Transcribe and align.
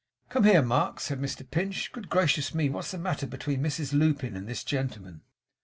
'Come 0.29 0.45
here, 0.45 0.63
Mark!' 0.63 0.99
said 0.99 1.21
Mr 1.21 1.47
Pinch. 1.47 1.91
'Good 1.91 2.09
gracious 2.09 2.55
me! 2.55 2.71
what's 2.71 2.89
the 2.89 2.97
matter 2.97 3.27
between 3.27 3.61
Mrs 3.61 3.93
Lupin 3.93 4.35
and 4.35 4.47
this 4.47 4.63
gentleman? 4.63 5.21